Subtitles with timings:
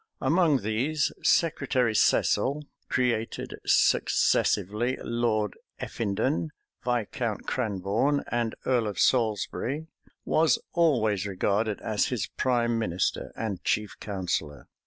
[0.19, 6.49] Among these, Secretary Cecil, created successively Lord Effindon,
[6.83, 9.85] Viscount Cranborne, and earl of Salisbury,
[10.25, 14.67] was always regarded as his prime minister and chief counsellor.